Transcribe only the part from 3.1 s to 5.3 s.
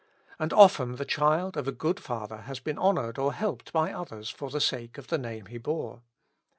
or helped by others for the sake of the